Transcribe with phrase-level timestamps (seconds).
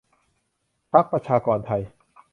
[0.91, 1.81] พรรคประชากรไทย